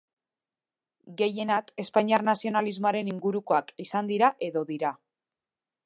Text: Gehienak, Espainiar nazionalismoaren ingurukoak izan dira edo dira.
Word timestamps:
Gehienak, 1.19 1.69
Espainiar 1.83 2.25
nazionalismoaren 2.31 3.13
ingurukoak 3.13 3.73
izan 3.87 4.11
dira 4.15 4.35
edo 4.49 4.69
dira. 4.73 4.97